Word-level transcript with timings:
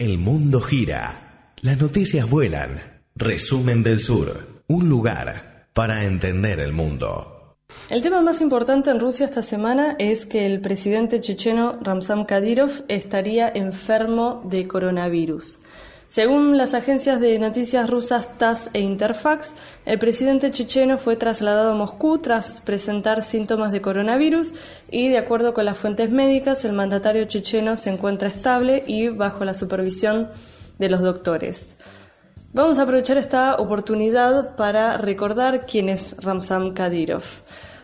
El 0.00 0.16
mundo 0.16 0.62
gira. 0.62 1.52
Las 1.60 1.78
noticias 1.78 2.30
vuelan. 2.30 3.02
Resumen 3.14 3.82
del 3.82 3.98
Sur. 3.98 4.62
Un 4.66 4.88
lugar 4.88 5.66
para 5.74 6.06
entender 6.06 6.58
el 6.58 6.72
mundo. 6.72 7.58
El 7.90 8.00
tema 8.00 8.22
más 8.22 8.40
importante 8.40 8.90
en 8.90 8.98
Rusia 8.98 9.26
esta 9.26 9.42
semana 9.42 9.96
es 9.98 10.24
que 10.24 10.46
el 10.46 10.62
presidente 10.62 11.20
checheno 11.20 11.78
Ramzan 11.82 12.24
Kadyrov 12.24 12.86
estaría 12.88 13.50
enfermo 13.50 14.40
de 14.46 14.66
coronavirus. 14.66 15.58
Según 16.10 16.58
las 16.58 16.74
agencias 16.74 17.20
de 17.20 17.38
noticias 17.38 17.88
rusas 17.88 18.36
TASS 18.36 18.70
e 18.72 18.80
Interfax, 18.80 19.54
el 19.86 20.00
presidente 20.00 20.50
checheno 20.50 20.98
fue 20.98 21.14
trasladado 21.14 21.70
a 21.70 21.76
Moscú 21.76 22.18
tras 22.18 22.60
presentar 22.62 23.22
síntomas 23.22 23.70
de 23.70 23.80
coronavirus 23.80 24.52
y, 24.90 25.08
de 25.08 25.18
acuerdo 25.18 25.54
con 25.54 25.66
las 25.66 25.78
fuentes 25.78 26.10
médicas, 26.10 26.64
el 26.64 26.72
mandatario 26.72 27.26
checheno 27.26 27.76
se 27.76 27.90
encuentra 27.90 28.28
estable 28.28 28.82
y 28.88 29.06
bajo 29.06 29.44
la 29.44 29.54
supervisión 29.54 30.30
de 30.80 30.90
los 30.90 31.00
doctores. 31.00 31.76
Vamos 32.52 32.80
a 32.80 32.82
aprovechar 32.82 33.16
esta 33.16 33.54
oportunidad 33.54 34.56
para 34.56 34.96
recordar 34.96 35.64
quién 35.64 35.88
es 35.88 36.16
Ramzan 36.18 36.72
Kadyrov. 36.72 37.22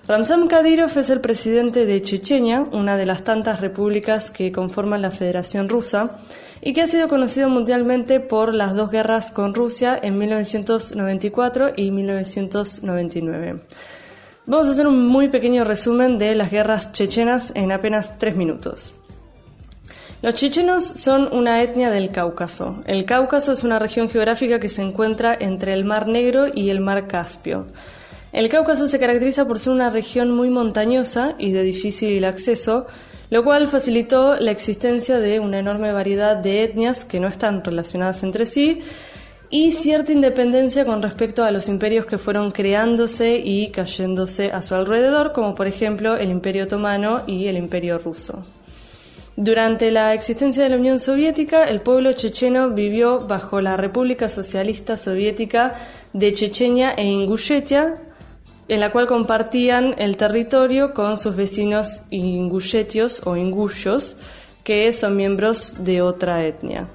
Ramzan 0.09 0.49
Kadyrov 0.49 0.99
es 0.99 1.11
el 1.11 1.21
presidente 1.21 1.87
de 1.87 2.03
Chechenia, 2.03 2.67
una 2.73 2.97
de 2.97 3.07
las 3.07 3.23
tantas 3.23 3.61
repúblicas 3.61 4.33
que 4.33 4.51
conforman 4.51 5.01
la 5.01 5.13
Federación 5.13 5.69
Rusa, 5.69 6.19
y 6.63 6.73
que 6.73 6.83
ha 6.83 6.87
sido 6.87 7.09
conocido 7.09 7.49
mundialmente 7.49 8.21
por 8.21 8.55
las 8.55 8.75
dos 8.75 8.91
guerras 8.91 9.31
con 9.31 9.55
Rusia 9.55 9.99
en 10.03 10.19
1994 10.19 11.73
y 11.77 11.91
1999. 11.91 13.61
Vamos 14.47 14.69
a 14.69 14.71
hacer 14.71 14.87
un 14.87 15.07
muy 15.07 15.29
pequeño 15.29 15.65
resumen 15.65 16.19
de 16.19 16.35
las 16.35 16.51
guerras 16.51 16.93
chechenas 16.93 17.53
en 17.55 17.73
apenas 17.73 18.17
tres 18.19 18.37
minutos. 18.37 18.95
Los 20.23 20.35
chechenos 20.35 20.85
son 20.85 21.29
una 21.33 21.63
etnia 21.63 21.91
del 21.91 22.11
Cáucaso. 22.11 22.83
El 22.87 23.05
Cáucaso 23.05 23.53
es 23.53 23.65
una 23.65 23.79
región 23.79 24.09
geográfica 24.09 24.59
que 24.59 24.69
se 24.69 24.83
encuentra 24.83 25.37
entre 25.39 25.75
el 25.75 25.85
Mar 25.85 26.09
Negro 26.09 26.47
y 26.53 26.71
el 26.71 26.81
Mar 26.81 27.07
Caspio. 27.07 27.67
El 28.33 28.49
Cáucaso 28.49 28.89
se 28.89 28.99
caracteriza 28.99 29.47
por 29.47 29.59
ser 29.59 29.73
una 29.73 29.91
región 29.91 30.31
muy 30.31 30.49
montañosa 30.49 31.35
y 31.39 31.53
de 31.53 31.63
difícil 31.63 32.25
acceso, 32.25 32.87
lo 33.31 33.45
cual 33.45 33.67
facilitó 33.67 34.37
la 34.37 34.51
existencia 34.51 35.19
de 35.19 35.41
una 35.41 35.59
enorme 35.59 35.93
variedad 35.93 36.37
de 36.37 36.65
etnias 36.65 37.05
que 37.05 37.21
no 37.21 37.29
están 37.29 37.65
relacionadas 37.65 38.23
entre 38.23 38.47
sí 38.47 38.81
y 39.51 39.71
cierta 39.71 40.13
independencia 40.13 40.85
con 40.85 41.03
respecto 41.03 41.45
a 41.45 41.51
los 41.51 41.69
imperios 41.69 42.07
que 42.07 42.19
fueron 42.19 42.51
creándose 42.51 43.39
y 43.39 43.71
cayéndose 43.71 44.51
a 44.51 44.63
su 44.63 44.75
alrededor, 44.75 45.33
como 45.33 45.55
por 45.55 45.67
ejemplo 45.67 46.17
el 46.17 46.31
Imperio 46.31 46.65
Otomano 46.65 47.23
y 47.27 47.47
el 47.47 47.57
Imperio 47.57 47.99
Ruso. 47.99 48.45
Durante 49.37 49.91
la 49.91 50.15
existencia 50.15 50.63
de 50.63 50.71
la 50.71 50.77
Unión 50.77 50.99
Soviética, 50.99 51.65
el 51.65 51.83
pueblo 51.83 52.15
checheno 52.15 52.71
vivió 52.71 53.21
bajo 53.21 53.61
la 53.61 53.77
República 53.77 54.31
Socialista 54.31 54.97
Soviética 54.97 55.75
de 56.15 56.33
Chechenia 56.33 56.93
e 56.93 57.05
Ingushetia, 57.05 58.06
en 58.69 58.81
la 58.81 58.93
cual 58.93 59.07
compartían 59.07 59.95
el 59.99 60.17
territorio 60.17 60.93
con 60.93 61.17
sus 61.17 61.37
vecinos 61.37 62.03
ingushetios 62.11 63.23
o 63.27 63.37
inguyos, 63.37 64.17
que 64.65 64.93
son 64.93 65.17
miembros 65.17 65.77
de 65.85 66.03
otra 66.03 66.45
etnia. 66.45 66.89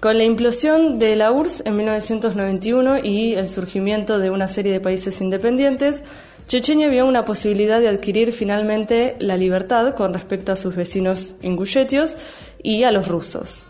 Con 0.00 0.16
la 0.16 0.24
implosión 0.24 0.98
de 0.98 1.14
la 1.14 1.30
URSS 1.30 1.66
en 1.66 1.76
1991 1.76 3.04
y 3.04 3.34
el 3.34 3.50
surgimiento 3.50 4.18
de 4.18 4.30
una 4.30 4.48
serie 4.48 4.72
de 4.72 4.80
países 4.80 5.20
independientes, 5.20 6.02
Chechenia 6.48 6.88
vio 6.88 7.06
una 7.06 7.26
posibilidad 7.26 7.80
de 7.80 7.88
adquirir 7.88 8.32
finalmente 8.32 9.16
la 9.18 9.36
libertad 9.36 9.94
con 9.94 10.14
respecto 10.14 10.52
a 10.52 10.56
sus 10.56 10.74
vecinos 10.74 11.36
ingushetios 11.42 12.16
y 12.62 12.84
a 12.84 12.92
los 12.92 13.08
rusos. 13.08 13.64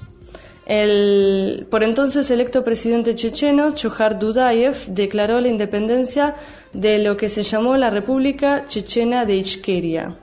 El 0.70 1.66
por 1.68 1.82
entonces 1.82 2.30
electo 2.30 2.62
presidente 2.62 3.16
checheno, 3.16 3.74
Chohar 3.74 4.20
Dudayev, 4.20 4.76
declaró 4.86 5.40
la 5.40 5.48
independencia 5.48 6.36
de 6.72 7.00
lo 7.00 7.16
que 7.16 7.28
se 7.28 7.42
llamó 7.42 7.76
la 7.76 7.90
República 7.90 8.66
Chechena 8.68 9.24
de 9.24 9.34
Ichkeria. 9.34 10.16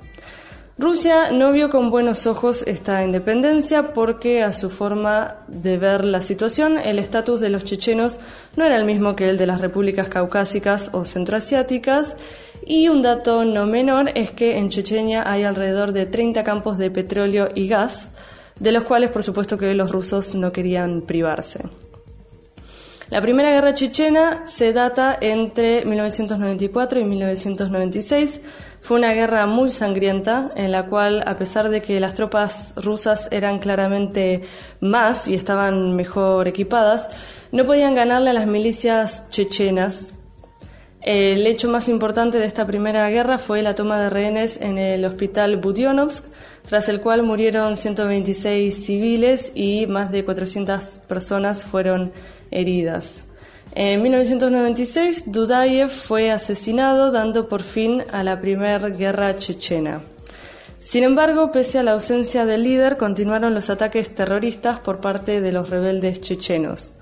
Rusia 0.77 1.33
no 1.33 1.51
vio 1.51 1.69
con 1.69 1.91
buenos 1.91 2.27
ojos 2.27 2.63
esta 2.65 3.03
independencia 3.03 3.93
porque 3.93 4.41
a 4.41 4.53
su 4.53 4.69
forma 4.69 5.35
de 5.49 5.77
ver 5.77 6.05
la 6.05 6.21
situación 6.21 6.77
el 6.77 6.97
estatus 6.99 7.41
de 7.41 7.49
los 7.49 7.65
chechenos 7.65 8.21
no 8.55 8.63
era 8.63 8.77
el 8.77 8.85
mismo 8.85 9.17
que 9.17 9.29
el 9.29 9.37
de 9.37 9.47
las 9.47 9.59
repúblicas 9.59 10.07
caucásicas 10.07 10.91
o 10.93 11.03
centroasiáticas 11.03 12.15
y 12.65 12.87
un 12.87 13.01
dato 13.01 13.43
no 13.43 13.65
menor 13.65 14.11
es 14.15 14.31
que 14.31 14.57
en 14.57 14.69
Chechenia 14.69 15.29
hay 15.29 15.43
alrededor 15.43 15.91
de 15.91 16.05
30 16.05 16.45
campos 16.45 16.77
de 16.77 16.89
petróleo 16.89 17.49
y 17.53 17.67
gas, 17.67 18.11
de 18.59 18.71
los 18.71 18.83
cuales 18.83 19.11
por 19.11 19.23
supuesto 19.23 19.57
que 19.57 19.73
los 19.73 19.91
rusos 19.91 20.35
no 20.35 20.51
querían 20.51 21.01
privarse. 21.01 21.61
La 23.09 23.21
primera 23.21 23.51
guerra 23.51 23.73
chechena 23.73 24.45
se 24.45 24.73
data 24.73 25.17
entre 25.21 25.85
1994 25.85 26.99
y 26.99 27.05
1996. 27.05 28.41
Fue 28.81 28.97
una 28.97 29.13
guerra 29.13 29.45
muy 29.45 29.69
sangrienta 29.69 30.51
en 30.57 30.73
la 30.73 30.87
cual, 30.87 31.23
a 31.25 31.37
pesar 31.37 31.69
de 31.69 31.81
que 31.81 32.01
las 32.01 32.15
tropas 32.15 32.73
rusas 32.75 33.29
eran 33.31 33.59
claramente 33.59 34.41
más 34.81 35.29
y 35.29 35.35
estaban 35.35 35.95
mejor 35.95 36.49
equipadas, 36.49 37.07
no 37.53 37.65
podían 37.65 37.95
ganarle 37.95 38.31
a 38.31 38.33
las 38.33 38.45
milicias 38.45 39.29
chechenas. 39.29 40.11
El 41.01 41.47
hecho 41.47 41.69
más 41.69 41.87
importante 41.87 42.37
de 42.37 42.45
esta 42.45 42.67
primera 42.67 43.09
guerra 43.09 43.37
fue 43.37 43.61
la 43.61 43.73
toma 43.73 43.97
de 44.01 44.09
rehenes 44.09 44.59
en 44.59 44.77
el 44.77 45.05
hospital 45.05 45.55
Budionovsk, 45.55 46.25
tras 46.67 46.89
el 46.89 46.99
cual 47.01 47.23
murieron 47.23 47.77
126 47.77 48.85
civiles 48.85 49.51
y 49.55 49.87
más 49.87 50.11
de 50.11 50.25
400 50.25 50.99
personas 51.07 51.63
fueron 51.63 52.11
heridas. 52.51 53.23
En 53.73 54.01
1996, 54.01 55.31
Dudayev 55.31 55.89
fue 55.89 56.31
asesinado, 56.31 57.11
dando 57.11 57.47
por 57.47 57.61
fin 57.61 58.03
a 58.11 58.23
la 58.23 58.41
Primera 58.41 58.89
Guerra 58.89 59.37
Chechena. 59.37 60.01
Sin 60.79 61.03
embargo, 61.03 61.51
pese 61.51 61.79
a 61.79 61.83
la 61.83 61.91
ausencia 61.91 62.45
del 62.45 62.63
líder, 62.63 62.97
continuaron 62.97 63.53
los 63.53 63.69
ataques 63.69 64.13
terroristas 64.13 64.79
por 64.79 64.99
parte 64.99 65.41
de 65.41 65.51
los 65.51 65.69
rebeldes 65.69 66.21
chechenos. 66.21 66.93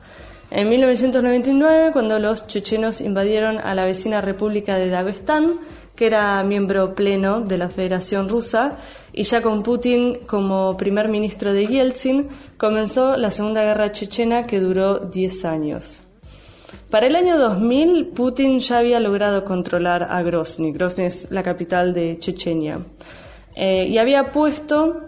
En 0.52 0.70
1999, 0.70 1.92
cuando 1.92 2.20
los 2.20 2.48
chechenos 2.48 3.02
invadieron 3.02 3.58
a 3.58 3.74
la 3.74 3.86
vecina 3.86 4.22
República 4.22 4.78
de 4.78 4.90
Dagestán, 4.90 5.60
que 5.96 6.08
era 6.08 6.44
miembro 6.44 6.94
pleno 6.94 7.42
de 7.42 7.58
la 7.58 7.70
Federación 7.70 8.30
Rusa, 8.30 8.78
y 9.14 9.24
ya 9.24 9.42
con 9.42 9.64
Putin 9.64 10.20
como 10.28 10.76
primer 10.78 11.08
ministro 11.08 11.54
de 11.54 11.66
Yeltsin, 11.66 12.28
comenzó 12.58 13.16
la 13.18 13.32
Segunda 13.32 13.64
Guerra 13.64 13.92
Chechena 13.92 14.46
que 14.46 14.60
duró 14.60 15.00
10 15.00 15.46
años. 15.46 16.02
Para 16.90 17.08
el 17.08 17.16
año 17.16 17.38
2000, 17.38 18.08
Putin 18.08 18.60
ya 18.60 18.80
había 18.80 19.00
logrado 19.00 19.44
controlar 19.44 20.08
a 20.10 20.22
Grozny. 20.22 20.72
Grozny 20.72 21.06
es 21.06 21.32
la 21.32 21.44
capital 21.44 21.94
de 21.94 22.18
Chechenia. 22.20 22.80
Eh, 23.56 23.88
y 23.90 23.98
había 23.98 24.32
puesto 24.32 25.02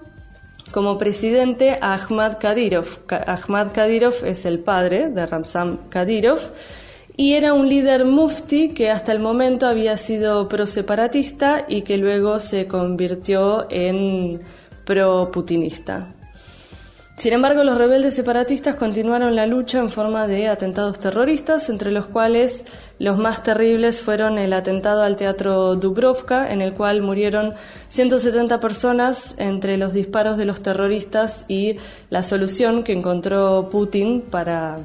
como 0.72 0.98
presidente 0.98 1.78
a 1.81 1.94
Ahmad 1.94 2.38
Kadyrov. 2.40 2.88
Ahmad 3.09 3.72
Kadyrov 3.74 4.25
es 4.25 4.46
el 4.46 4.59
padre 4.59 5.09
de 5.09 5.25
Ramzan 5.25 5.78
Kadyrov 5.90 6.40
y 7.18 7.34
era 7.34 7.54
un 7.54 7.68
líder 7.68 8.06
mufti 8.06 8.70
que 8.70 8.92
hasta 8.92 9.12
el 9.12 9.20
momento 9.20 9.66
había 9.66 9.98
sido 9.98 10.48
pro-separatista 10.48 11.66
y 11.68 11.82
que 11.82 11.98
luego 11.98 12.40
se 12.40 12.68
convirtió 12.68 13.66
en 13.72 14.42
pro-putinista. 14.86 16.14
Sin 17.16 17.34
embargo, 17.34 17.64
los 17.64 17.80
rebeldes 17.80 18.14
separatistas 18.14 18.76
continuaron 18.76 19.36
la 19.36 19.48
lucha 19.48 19.80
en 19.80 19.90
forma 19.90 20.28
de 20.28 20.48
atentados 20.48 21.00
terroristas, 21.00 21.68
entre 21.70 21.92
los 21.92 22.06
cuales 22.06 22.64
los 23.00 23.18
más 23.18 23.42
terribles 23.42 24.04
fueron 24.04 24.38
el 24.38 24.54
atentado 24.54 25.02
al 25.02 25.16
teatro 25.16 25.76
Dubrovka, 25.76 26.54
en 26.54 26.62
el 26.62 26.76
cual 26.76 27.02
murieron 27.02 27.56
170 27.90 28.60
personas 28.60 29.34
entre 29.40 29.78
los 29.78 29.94
disparos 29.94 30.38
de 30.38 30.46
los 30.46 30.62
terroristas 30.62 31.46
y 31.48 31.78
la 32.12 32.22
solución 32.22 32.84
que 32.84 32.94
encontró 32.94 33.68
Putin 33.72 34.22
para 34.22 34.81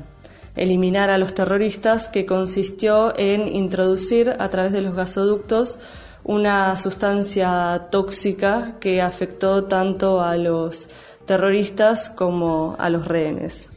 eliminar 0.57 1.11
a 1.11 1.19
los 1.19 1.35
terroristas, 1.35 2.09
que 2.09 2.27
consistió 2.27 3.17
en 3.19 3.49
introducir 3.49 4.37
a 4.39 4.51
través 4.51 4.73
de 4.73 4.83
los 4.83 4.95
gasoductos 4.95 5.79
una 6.25 6.77
sustancia 6.77 7.89
tóxica 7.91 8.77
que 8.81 9.01
afectó 9.03 9.65
tanto 9.65 10.21
a 10.21 10.37
los 10.37 10.89
terroristas 11.27 12.11
como 12.11 12.77
a 12.79 12.91
los 12.91 13.07
rehenes. 13.07 13.69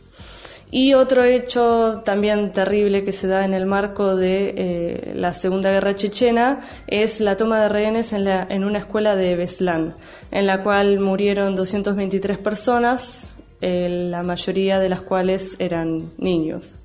Y 0.71 0.93
otro 0.93 1.23
hecho 1.23 2.01
también 2.03 2.51
terrible 2.51 3.03
que 3.03 3.13
se 3.13 3.27
da 3.27 3.45
en 3.45 3.53
el 3.53 3.65
marco 3.65 4.15
de 4.15 4.53
eh, 4.57 5.13
la 5.15 5.33
Segunda 5.33 5.71
Guerra 5.71 5.95
Chechena 5.95 6.59
es 6.87 7.21
la 7.21 7.37
toma 7.37 7.61
de 7.61 7.69
rehenes 7.69 8.11
en, 8.13 8.27
en 8.27 8.63
una 8.63 8.79
escuela 8.79 9.15
de 9.15 9.35
Beslan, 9.35 9.95
en 10.31 10.47
la 10.47 10.63
cual 10.63 10.99
murieron 10.99 11.55
223 11.55 12.39
personas, 12.39 13.34
eh, 13.67 13.89
la 14.11 14.21
mayoría 14.21 14.77
de 14.77 14.89
las 14.89 15.01
cuales 15.01 15.55
eran 15.57 16.11
niños. 16.19 16.75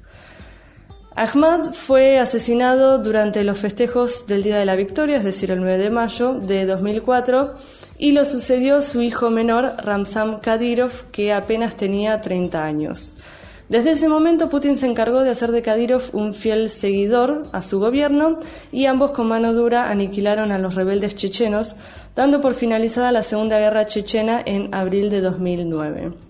Ahmad 1.15 1.75
fue 1.75 2.19
asesinado 2.19 2.99
durante 2.99 3.45
los 3.45 3.59
festejos 3.59 4.27
del 4.27 4.43
Día 4.43 4.59
de 4.59 4.65
la 4.65 4.77
Victoria, 4.77 5.19
es 5.19 5.25
decir, 5.25 5.51
el 5.51 5.61
9 5.61 5.77
de 5.77 5.91
mayo 5.91 6.33
de 6.33 6.65
2004, 6.65 7.55
y 7.99 8.13
lo 8.13 8.25
sucedió 8.25 8.81
su 8.81 9.03
hijo 9.03 9.29
menor, 9.29 9.75
Ramzan 9.85 10.39
Kadyrov, 10.39 11.11
que 11.13 11.35
apenas 11.35 11.77
tenía 11.77 12.23
30 12.23 12.65
años. 12.65 13.13
Desde 13.69 13.91
ese 13.91 14.09
momento 14.09 14.49
Putin 14.49 14.77
se 14.77 14.87
encargó 14.87 15.23
de 15.23 15.31
hacer 15.31 15.53
de 15.53 15.61
Kadyrov 15.61 16.05
un 16.15 16.33
fiel 16.33 16.71
seguidor 16.71 17.43
a 17.53 17.61
su 17.61 17.79
gobierno 17.79 18.39
y 18.73 18.87
ambos 18.87 19.11
con 19.11 19.29
mano 19.29 19.53
dura 19.53 19.91
aniquilaron 19.91 20.51
a 20.51 20.59
los 20.59 20.77
rebeldes 20.77 21.15
chechenos, 21.15 21.77
dando 22.17 22.41
por 22.41 22.55
finalizada 22.55 23.13
la 23.13 23.23
Segunda 23.23 23.59
Guerra 23.59 23.85
Chechena 23.85 24.43
en 24.47 24.75
abril 24.75 25.11
de 25.11 25.21
2009. 25.21 26.30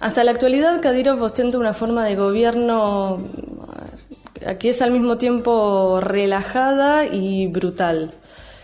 Hasta 0.00 0.22
la 0.22 0.30
actualidad 0.30 0.80
Kadyrov 0.80 1.20
ostenta 1.22 1.58
una 1.58 1.72
forma 1.72 2.04
de 2.04 2.14
gobierno 2.14 3.18
que 4.60 4.70
es 4.70 4.80
al 4.82 4.92
mismo 4.92 5.18
tiempo 5.18 6.00
relajada 6.00 7.06
y 7.06 7.48
brutal. 7.48 8.12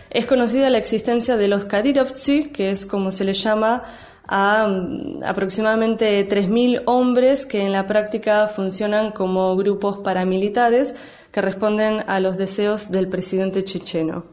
Es 0.09 0.25
conocida 0.25 0.69
la 0.69 0.77
existencia 0.77 1.35
de 1.35 1.49
los 1.49 1.65
Kadyrovtsi, 1.65 2.45
que 2.45 2.71
es 2.71 2.85
como 2.85 3.11
se 3.11 3.25
les 3.25 3.43
llama 3.43 3.83
a 4.27 4.67
mm, 4.67 5.23
aproximadamente 5.25 6.27
3.000 6.27 6.83
hombres 6.85 7.45
que 7.45 7.63
en 7.63 7.73
la 7.73 7.85
práctica 7.85 8.47
funcionan 8.47 9.11
como 9.11 9.55
grupos 9.57 9.97
paramilitares 9.97 10.95
que 11.31 11.41
responden 11.41 12.03
a 12.07 12.21
los 12.21 12.37
deseos 12.37 12.91
del 12.91 13.09
presidente 13.09 13.63
checheno. 13.63 14.23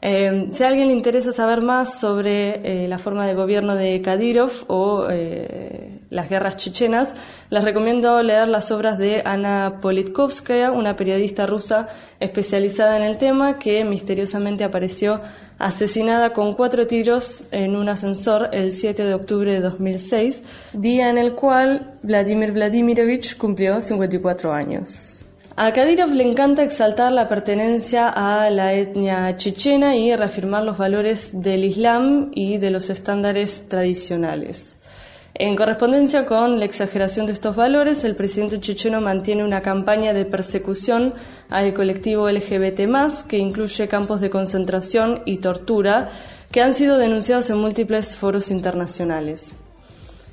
Eh, 0.00 0.46
si 0.50 0.62
a 0.62 0.68
alguien 0.68 0.88
le 0.88 0.94
interesa 0.94 1.32
saber 1.32 1.62
más 1.62 1.98
sobre 1.98 2.84
eh, 2.84 2.86
la 2.86 2.98
forma 2.98 3.26
de 3.26 3.34
gobierno 3.34 3.74
de 3.74 4.00
Kadyrov 4.00 4.52
o 4.68 5.06
eh, 5.10 5.97
las 6.10 6.28
guerras 6.28 6.56
chechenas, 6.56 7.14
les 7.50 7.64
recomiendo 7.64 8.22
leer 8.22 8.48
las 8.48 8.70
obras 8.70 8.98
de 8.98 9.22
Ana 9.24 9.78
Politkovskaya, 9.80 10.70
una 10.70 10.96
periodista 10.96 11.46
rusa 11.46 11.88
especializada 12.20 12.96
en 12.96 13.02
el 13.02 13.18
tema 13.18 13.58
que 13.58 13.84
misteriosamente 13.84 14.64
apareció 14.64 15.20
asesinada 15.58 16.32
con 16.32 16.54
cuatro 16.54 16.86
tiros 16.86 17.46
en 17.50 17.76
un 17.76 17.88
ascensor 17.88 18.50
el 18.52 18.72
7 18.72 19.04
de 19.04 19.14
octubre 19.14 19.52
de 19.52 19.60
2006, 19.60 20.42
día 20.72 21.10
en 21.10 21.18
el 21.18 21.34
cual 21.34 21.94
Vladimir 22.02 22.52
Vladimirovich 22.52 23.36
cumplió 23.36 23.80
54 23.80 24.52
años. 24.52 25.24
A 25.60 25.72
Kadyrov 25.72 26.12
le 26.12 26.22
encanta 26.22 26.62
exaltar 26.62 27.10
la 27.10 27.26
pertenencia 27.26 28.08
a 28.08 28.48
la 28.48 28.74
etnia 28.74 29.34
chechena 29.34 29.96
y 29.96 30.14
reafirmar 30.14 30.62
los 30.62 30.78
valores 30.78 31.42
del 31.42 31.64
Islam 31.64 32.30
y 32.32 32.58
de 32.58 32.70
los 32.70 32.90
estándares 32.90 33.68
tradicionales. 33.68 34.76
En 35.34 35.56
correspondencia 35.56 36.26
con 36.26 36.58
la 36.58 36.64
exageración 36.64 37.26
de 37.26 37.32
estos 37.32 37.54
valores, 37.54 38.02
el 38.02 38.16
presidente 38.16 38.60
checheno 38.60 39.00
mantiene 39.00 39.44
una 39.44 39.62
campaña 39.62 40.12
de 40.12 40.24
persecución 40.24 41.14
al 41.50 41.74
colectivo 41.74 42.28
LGBT, 42.28 42.80
que 43.28 43.38
incluye 43.38 43.88
campos 43.88 44.20
de 44.20 44.30
concentración 44.30 45.22
y 45.26 45.38
tortura, 45.38 46.08
que 46.50 46.62
han 46.62 46.74
sido 46.74 46.96
denunciados 46.96 47.50
en 47.50 47.58
múltiples 47.58 48.16
foros 48.16 48.50
internacionales. 48.50 49.52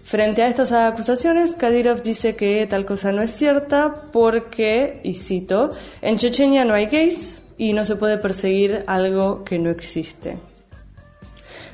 Frente 0.04 0.44
a 0.44 0.48
estas 0.48 0.72
acusaciones, 0.72 1.56
Kadyrov 1.56 2.02
dice 2.02 2.36
que 2.36 2.66
tal 2.68 2.86
cosa 2.86 3.12
no 3.12 3.22
es 3.22 3.32
cierta 3.32 4.04
porque, 4.12 5.02
y 5.04 5.16
cito, 5.16 5.74
en 6.02 6.18
Chechenia 6.18 6.64
no 6.64 6.74
hay 6.74 6.86
gays 6.86 7.42
y 7.58 7.74
no 7.74 7.86
se 7.86 7.96
puede 7.96 8.18
perseguir 8.18 8.84
algo 8.88 9.44
que 9.44 9.58
no 9.60 9.70
existe. 9.70 10.38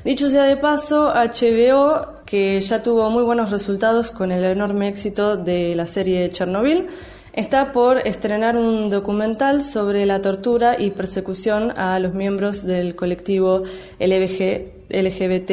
Dicho 0.04 0.30
sea 0.30 0.44
de 0.44 0.56
paso, 0.56 1.12
HBO, 1.12 2.21
que 2.32 2.58
ya 2.62 2.82
tuvo 2.82 3.10
muy 3.10 3.24
buenos 3.24 3.50
resultados 3.50 4.10
con 4.10 4.32
el 4.32 4.42
enorme 4.42 4.88
éxito 4.88 5.36
de 5.36 5.74
la 5.74 5.86
serie 5.86 6.30
Chernobyl, 6.30 6.86
está 7.34 7.72
por 7.72 7.98
estrenar 8.08 8.56
un 8.56 8.88
documental 8.88 9.60
sobre 9.60 10.06
la 10.06 10.22
tortura 10.22 10.80
y 10.80 10.92
persecución 10.92 11.78
a 11.78 11.98
los 11.98 12.14
miembros 12.14 12.64
del 12.64 12.96
colectivo 12.96 13.64
LGBT 13.98 15.50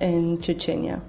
en 0.00 0.40
Chechenia. 0.40 1.00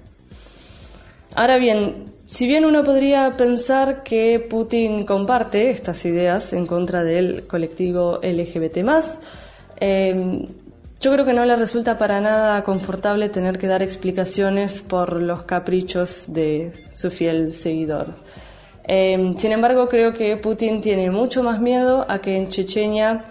Ahora 1.34 1.58
bien, 1.58 2.14
si 2.28 2.46
bien 2.46 2.64
uno 2.64 2.84
podría 2.84 3.36
pensar 3.36 4.04
que 4.04 4.40
Putin 4.40 5.08
comparte 5.08 5.72
estas 5.72 6.06
ideas 6.06 6.54
en 6.54 6.68
contra 6.68 7.04
del 7.04 7.48
colectivo 7.48 8.20
LGBT, 8.22 8.78
yo 11.00 11.14
creo 11.14 11.26
que 11.26 11.34
no 11.34 11.46
le 11.46 11.56
resulta 11.56 11.98
para 11.98 12.20
nada 12.20 12.64
confortable 12.64 13.30
tener 13.30 13.58
que 13.58 13.68
dar 13.68 13.82
explicaciones 13.82 14.82
por 14.82 15.22
los 15.22 15.44
caprichos 15.44 16.26
de 16.28 16.86
su 16.90 17.10
fiel 17.10 17.54
seguidor. 17.54 18.16
Eh, 18.86 19.34
sin 19.38 19.52
embargo, 19.52 19.88
creo 19.88 20.14
que 20.14 20.36
Putin 20.36 20.82
tiene 20.82 21.10
mucho 21.10 21.44
más 21.44 21.62
miedo 21.62 22.06
a 22.10 22.20
que 22.20 22.36
en 22.36 22.50
Chechenia 22.50 23.26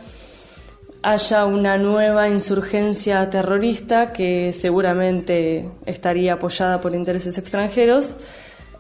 haya 1.03 1.45
una 1.45 1.77
nueva 1.79 2.29
insurgencia 2.29 3.29
terrorista 3.29 4.13
que 4.13 4.53
seguramente 4.53 5.69
estaría 5.85 6.35
apoyada 6.35 6.81
por 6.81 6.95
intereses 6.95 7.39
extranjeros, 7.39 8.15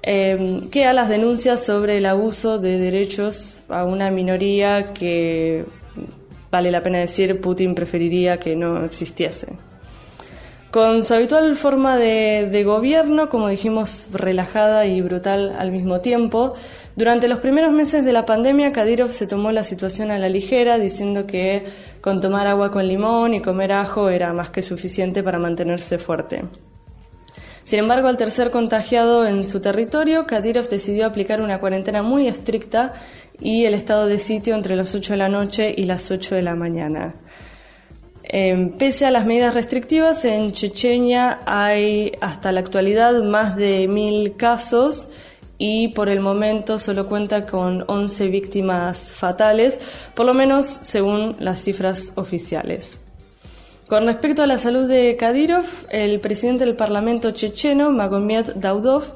em, 0.02 0.62
que 0.70 0.86
a 0.86 0.92
las 0.92 1.08
denuncias 1.08 1.64
sobre 1.64 1.98
el 1.98 2.06
abuso 2.06 2.58
de 2.58 2.78
derechos 2.78 3.58
a 3.68 3.84
una 3.84 4.10
minoría 4.10 4.92
que, 4.92 5.64
vale 6.50 6.70
la 6.70 6.82
pena 6.82 6.98
decir, 6.98 7.40
Putin 7.40 7.74
preferiría 7.74 8.38
que 8.38 8.56
no 8.56 8.84
existiese. 8.84 9.48
Con 10.70 11.02
su 11.02 11.14
habitual 11.14 11.56
forma 11.56 11.96
de, 11.96 12.62
gobierno, 12.62 13.30
como 13.30 13.48
dijimos, 13.48 14.08
relajada 14.12 14.84
y 14.84 15.00
brutal 15.00 15.56
al 15.58 15.72
mismo 15.72 16.00
tiempo, 16.00 16.52
durante 16.94 17.26
los 17.26 17.38
primeros 17.38 17.72
meses 17.72 18.04
de 18.04 18.12
la 18.12 18.26
pandemia, 18.26 18.70
Kadyrov 18.70 19.10
se 19.10 19.26
tomó 19.26 19.50
la 19.50 19.64
situación 19.64 20.10
a 20.10 20.18
la 20.18 20.28
ligera, 20.28 20.76
diciendo 20.76 21.26
que 21.26 21.64
con 22.02 22.20
tomar 22.20 22.46
agua 22.46 22.70
con 22.70 22.86
limón 22.86 23.32
y 23.32 23.40
comer 23.40 23.72
ajo 23.72 24.10
era 24.10 24.34
más 24.34 24.50
que 24.50 24.60
suficiente 24.60 25.22
para 25.22 25.38
mantenerse 25.38 25.98
fuerte. 25.98 26.44
Sin 27.64 27.78
embargo, 27.78 28.08
al 28.08 28.16
tercer 28.18 28.50
contagiado 28.50 29.26
en 29.26 29.46
su 29.46 29.60
territorio, 29.60 30.26
Kadyrov 30.26 30.68
decidió 30.68 31.06
aplicar 31.06 31.40
una 31.40 31.60
cuarentena 31.60 32.02
muy 32.02 32.26
estricta 32.26 32.92
y 33.40 33.64
el 33.64 33.74
estado 33.74 34.06
de 34.06 34.18
sitio 34.18 34.54
entre 34.54 34.76
las 34.76 34.94
8 34.94 35.12
de 35.12 35.16
la 35.16 35.28
noche 35.28 35.74
y 35.76 35.84
las 35.84 36.10
8 36.10 36.34
de 36.34 36.42
la 36.42 36.54
mañana. 36.54 37.14
Em, 38.30 38.72
pese 38.76 39.06
a 39.06 39.10
las 39.10 39.24
medidas 39.24 39.54
restrictivas, 39.54 40.24
en 40.24 40.52
Chechenia 40.52 41.40
hay 41.46 42.12
hasta 42.20 42.52
la 42.52 42.60
actualidad 42.60 43.22
más 43.22 43.56
de 43.56 43.88
mil 43.88 44.36
casos 44.36 45.08
y 45.56 45.88
por 45.88 46.08
el 46.08 46.20
momento 46.20 46.78
solo 46.78 47.08
cuenta 47.08 47.46
con 47.46 47.84
11 47.86 48.28
víctimas 48.28 49.12
fatales, 49.14 49.80
por 50.14 50.26
lo 50.26 50.34
menos 50.34 50.66
según 50.82 51.36
las 51.40 51.62
cifras 51.62 52.12
oficiales. 52.16 53.00
Con 53.88 54.04
respecto 54.04 54.42
a 54.42 54.46
la 54.46 54.58
salud 54.58 54.86
de 54.86 55.16
Kadyrov, 55.16 55.64
el 55.88 56.20
presidente 56.20 56.66
del 56.66 56.76
Parlamento 56.76 57.30
checheno, 57.30 57.90
Magomed 57.90 58.52
Daudov, 58.56 59.14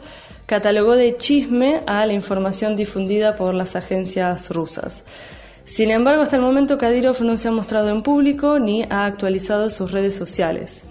catalogó 0.53 0.97
de 0.97 1.17
chisme 1.17 1.81
a 1.87 2.05
la 2.05 2.13
información 2.13 2.77
difundida 2.77 3.37
por 3.37 3.55
las 3.55 3.75
agencias 3.75 4.51
rusas. 4.51 5.03
Sin 5.65 5.91
embargo, 5.91 6.21
hasta 6.21 6.37
el 6.37 6.43
momento 6.43 6.77
Kadyrov 6.77 7.23
no 7.23 7.39
se 7.39 7.49
ha 7.49 7.53
mostrado 7.53 7.89
en 7.89 8.03
público 8.03 8.59
ni 8.59 8.83
ha 8.91 9.07
actualizado 9.07 9.71
sus 9.71 9.93
redes 9.93 10.15
sociales. 10.15 10.85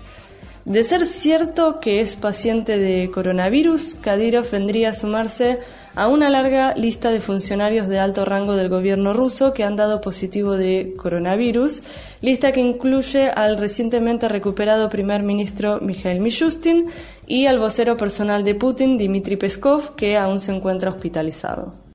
De 0.65 0.83
ser 0.83 1.07
cierto 1.07 1.79
que 1.79 2.01
es 2.01 2.15
paciente 2.15 2.77
de 2.77 3.09
coronavirus, 3.09 3.95
Kadyrov 3.99 4.51
vendría 4.51 4.89
a 4.89 4.93
sumarse 4.93 5.59
a 5.95 6.07
una 6.07 6.29
larga 6.29 6.75
lista 6.75 7.09
de 7.09 7.19
funcionarios 7.19 7.87
de 7.87 7.97
alto 7.97 8.25
rango 8.25 8.55
del 8.55 8.69
gobierno 8.69 9.11
ruso 9.11 9.53
que 9.53 9.63
han 9.63 9.75
dado 9.75 10.01
positivo 10.01 10.57
de 10.57 10.93
coronavirus, 10.97 11.81
lista 12.21 12.51
que 12.51 12.61
incluye 12.61 13.29
al 13.29 13.57
recientemente 13.57 14.29
recuperado 14.29 14.89
primer 14.91 15.23
ministro 15.23 15.79
Mikhail 15.81 16.21
Mishustin 16.21 16.91
y 17.25 17.47
al 17.47 17.57
vocero 17.57 17.97
personal 17.97 18.43
de 18.43 18.53
Putin, 18.53 18.99
Dmitry 18.99 19.37
Peskov, 19.37 19.95
que 19.95 20.15
aún 20.15 20.39
se 20.39 20.53
encuentra 20.53 20.91
hospitalizado. 20.91 21.81